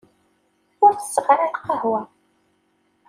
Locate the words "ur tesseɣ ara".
0.83-1.47